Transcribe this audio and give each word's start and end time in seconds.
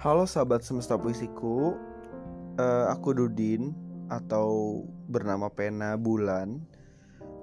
Halo 0.00 0.24
sahabat 0.24 0.64
semesta 0.64 0.96
puisiku, 0.96 1.76
uh, 2.56 2.86
aku 2.88 3.12
Dudin 3.12 3.76
atau 4.08 4.80
bernama 5.12 5.52
Pena 5.52 5.92
Bulan 6.00 6.56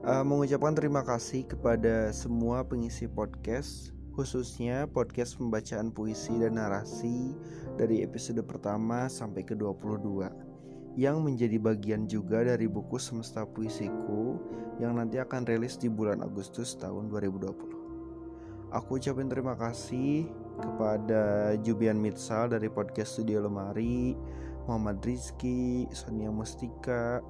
uh, 0.02 0.26
mengucapkan 0.26 0.74
terima 0.74 1.06
kasih 1.06 1.46
kepada 1.46 2.10
semua 2.10 2.66
pengisi 2.66 3.06
podcast, 3.06 3.94
khususnya 4.18 4.90
podcast 4.90 5.38
pembacaan 5.38 5.94
puisi 5.94 6.34
dan 6.42 6.58
narasi 6.58 7.38
dari 7.78 8.02
episode 8.02 8.42
pertama 8.42 9.06
sampai 9.06 9.46
ke 9.46 9.54
22 9.54 10.98
yang 10.98 11.22
menjadi 11.22 11.62
bagian 11.62 12.10
juga 12.10 12.42
dari 12.42 12.66
buku 12.66 12.98
Semesta 12.98 13.46
Puisiku 13.46 14.42
yang 14.82 14.98
nanti 14.98 15.22
akan 15.22 15.46
rilis 15.46 15.78
di 15.78 15.94
bulan 15.94 16.26
Agustus 16.26 16.74
tahun 16.74 17.06
2020. 17.14 18.74
Aku 18.74 18.98
ucapin 18.98 19.30
terima 19.30 19.54
kasih 19.54 20.47
kepada 20.58 21.54
Jubian 21.62 22.02
Mitsal 22.02 22.52
dari 22.52 22.68
podcast 22.68 23.18
Studio 23.18 23.46
Lemari, 23.46 24.18
Muhammad 24.66 25.00
Rizky, 25.06 25.88
Sonia 25.96 26.34
Mustika, 26.34 27.22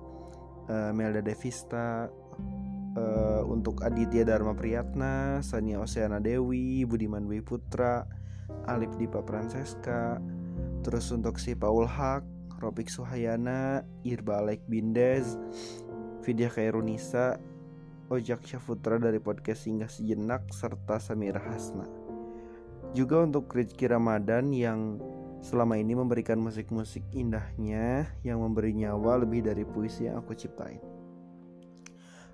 uh, 0.68 0.92
Melda 0.96 1.22
Devista, 1.22 2.10
uh, 2.98 3.44
untuk 3.46 3.86
Aditya 3.86 4.26
Dharma 4.26 4.58
Priyatna, 4.58 5.40
Sania 5.46 5.78
Oseana 5.78 6.18
Dewi, 6.18 6.84
Budiman 6.84 7.30
Dwi 7.30 7.46
Putra, 7.46 8.08
Alif 8.66 8.96
Dipa 8.98 9.22
Francesca, 9.24 10.18
terus 10.82 11.12
untuk 11.14 11.38
si 11.38 11.54
Paul 11.54 11.86
Hak, 11.86 12.26
Ropik 12.58 12.90
Suhayana, 12.90 13.86
Irba 14.02 14.42
Alek 14.42 14.66
Bindez, 14.66 15.38
Vidya 16.26 16.50
Kairunisa, 16.50 17.38
Ojak 18.08 18.48
Syafutra 18.48 18.98
dari 18.98 19.20
podcast 19.20 19.68
Singgah 19.68 19.92
Sejenak, 19.92 20.48
serta 20.56 20.98
Samira 20.98 21.44
Hasna. 21.44 22.07
Juga 22.96 23.24
untuk 23.24 23.52
Rizky 23.52 23.88
Ramadan 23.88 24.52
yang 24.56 25.02
selama 25.44 25.78
ini 25.78 25.94
memberikan 25.94 26.40
musik-musik 26.42 27.04
indahnya 27.14 28.10
yang 28.26 28.42
memberi 28.42 28.74
nyawa 28.74 29.22
lebih 29.22 29.46
dari 29.46 29.64
puisi 29.64 30.10
yang 30.10 30.20
aku 30.20 30.34
ciptain. 30.34 30.82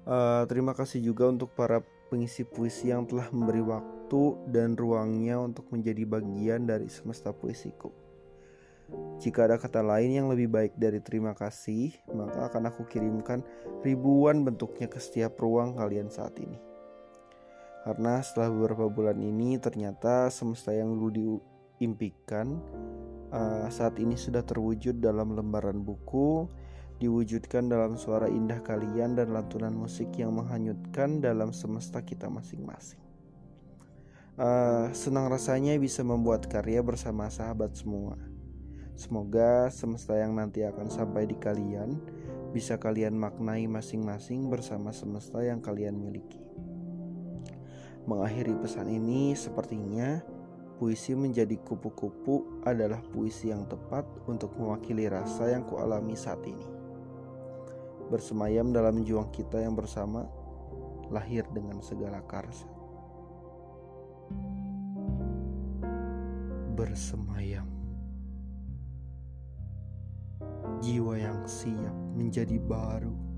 Uh, 0.03 0.43
terima 0.51 0.75
kasih 0.75 0.99
juga 0.99 1.31
untuk 1.31 1.55
para 1.55 1.79
pengisi 2.11 2.43
puisi 2.43 2.91
yang 2.91 3.07
telah 3.07 3.31
memberi 3.31 3.63
waktu 3.63 4.23
dan 4.51 4.75
ruangnya 4.75 5.39
untuk 5.39 5.71
menjadi 5.71 6.03
bagian 6.03 6.67
dari 6.67 6.91
semesta 6.91 7.31
puisiku. 7.31 8.03
Jika 9.23 9.47
ada 9.47 9.55
kata 9.57 9.79
lain 9.79 10.11
yang 10.11 10.27
lebih 10.27 10.51
baik 10.51 10.73
dari 10.75 10.99
terima 10.99 11.31
kasih, 11.31 11.95
maka 12.11 12.51
akan 12.51 12.67
aku 12.69 12.83
kirimkan 12.85 13.41
ribuan 13.81 14.43
bentuknya 14.43 14.91
ke 14.91 14.99
setiap 14.99 15.39
ruang 15.39 15.73
kalian 15.79 16.11
saat 16.11 16.35
ini. 16.37 16.72
Karena 17.83 18.23
setelah 18.23 18.47
beberapa 18.47 18.87
bulan 18.87 19.19
ini 19.19 19.59
ternyata 19.59 20.31
semesta 20.31 20.71
yang 20.71 20.95
dulu 20.95 21.11
diimpikan 21.11 22.55
uh, 23.35 23.67
saat 23.67 23.99
ini 23.99 24.15
sudah 24.15 24.39
terwujud 24.39 25.03
dalam 25.03 25.35
lembaran 25.35 25.83
buku, 25.83 26.47
diwujudkan 27.03 27.67
dalam 27.67 27.99
suara 27.99 28.31
indah 28.31 28.63
kalian 28.63 29.19
dan 29.19 29.35
lantunan 29.35 29.75
musik 29.75 30.15
yang 30.15 30.31
menghanyutkan 30.31 31.19
dalam 31.19 31.51
semesta 31.51 31.99
kita 31.99 32.31
masing-masing. 32.31 33.03
Uh, 34.39 34.89
senang 34.95 35.27
rasanya 35.29 35.75
bisa 35.75 36.01
membuat 36.07 36.47
karya 36.47 36.79
bersama 36.79 37.27
sahabat 37.27 37.75
semua. 37.75 38.15
Semoga 38.95 39.67
semesta 39.73 40.15
yang 40.15 40.39
nanti 40.39 40.63
akan 40.63 40.87
sampai 40.87 41.27
di 41.27 41.35
kalian 41.35 41.99
bisa 42.55 42.77
kalian 42.77 43.17
maknai 43.17 43.65
masing-masing 43.65 44.47
bersama 44.47 44.93
semesta 44.93 45.41
yang 45.41 45.59
kalian 45.59 45.97
miliki. 45.97 46.39
Mengakhiri 48.03 48.51
pesan 48.59 48.91
ini, 48.91 49.31
sepertinya 49.31 50.19
puisi 50.75 51.15
menjadi 51.15 51.55
kupu-kupu 51.63 52.63
adalah 52.67 52.99
puisi 53.15 53.47
yang 53.47 53.63
tepat 53.63 54.03
untuk 54.27 54.51
mewakili 54.59 55.07
rasa 55.07 55.55
yang 55.55 55.63
kualami 55.63 56.11
saat 56.11 56.43
ini. 56.43 56.67
Bersemayam 58.11 58.75
dalam 58.75 59.07
juang 59.07 59.31
kita 59.31 59.63
yang 59.63 59.79
bersama, 59.79 60.27
lahir 61.07 61.47
dengan 61.55 61.79
segala 61.79 62.19
karsa. 62.27 62.67
Bersemayam 66.75 67.69
jiwa 70.83 71.15
yang 71.15 71.39
siap 71.47 71.95
menjadi 72.11 72.59
baru 72.59 73.32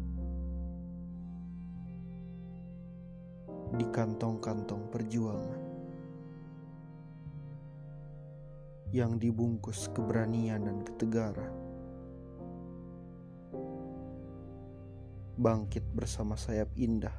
di 3.76 3.86
kantong-kantong 3.92 4.88
perjuangan 4.88 5.62
yang 8.96 9.20
dibungkus 9.20 9.92
keberanian 9.92 10.64
dan 10.64 10.80
ketegaran. 10.88 11.52
Bangkit 15.36 15.84
bersama 15.92 16.40
sayap 16.40 16.72
indah, 16.80 17.12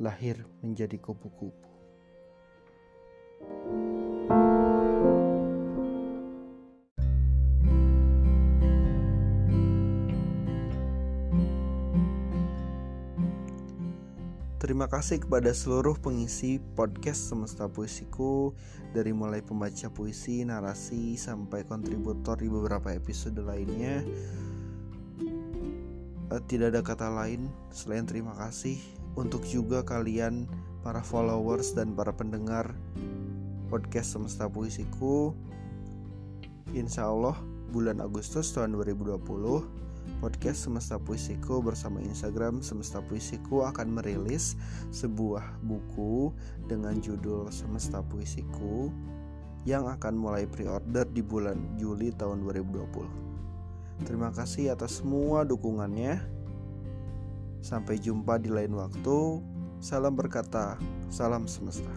lahir 0.00 0.40
menjadi 0.64 0.96
kupu-kupu. 0.96 1.75
Terima 14.56 14.88
kasih 14.88 15.20
kepada 15.20 15.52
seluruh 15.52 16.00
pengisi 16.00 16.56
podcast 16.72 17.28
Semesta 17.28 17.68
Puisiku. 17.68 18.56
Dari 18.96 19.12
mulai 19.12 19.44
pembaca 19.44 19.92
puisi, 19.92 20.48
narasi, 20.48 21.20
sampai 21.20 21.68
kontributor 21.68 22.40
di 22.40 22.48
beberapa 22.48 22.88
episode 22.88 23.36
lainnya. 23.44 24.00
Uh, 26.32 26.40
Tidak 26.40 26.72
ada 26.72 26.80
kata 26.80 27.12
lain 27.12 27.52
selain 27.70 28.02
terima 28.02 28.34
kasih 28.34 28.80
Untuk 29.14 29.46
juga 29.46 29.86
kalian 29.86 30.48
para 30.80 31.04
followers 31.04 31.76
dan 31.76 31.92
para 31.92 32.16
pendengar 32.16 32.72
podcast 33.68 34.16
Semesta 34.16 34.48
Puisiku. 34.48 35.36
Insya 36.72 37.12
Allah 37.12 37.36
bulan 37.70 37.98
Agustus 38.02 38.54
tahun 38.54 38.76
2020 38.78 39.18
podcast 40.22 40.64
Semesta 40.64 40.96
Puisiku 40.96 41.60
bersama 41.60 42.00
Instagram 42.00 42.62
Semesta 42.62 43.02
Puisiku 43.04 43.66
akan 43.66 44.00
merilis 44.00 44.54
sebuah 44.94 45.60
buku 45.60 46.32
dengan 46.70 46.96
judul 47.02 47.50
Semesta 47.52 48.00
Puisiku 48.00 48.88
yang 49.66 49.90
akan 49.90 50.14
mulai 50.14 50.46
pre-order 50.46 51.04
di 51.10 51.20
bulan 51.20 51.58
Juli 51.74 52.14
tahun 52.14 52.46
2020. 52.46 54.06
Terima 54.06 54.30
kasih 54.30 54.72
atas 54.78 55.02
semua 55.02 55.42
dukungannya. 55.42 56.22
Sampai 57.66 57.98
jumpa 57.98 58.38
di 58.38 58.54
lain 58.54 58.78
waktu. 58.78 59.42
Salam 59.82 60.14
berkata, 60.14 60.78
salam 61.10 61.50
semesta. 61.50 61.90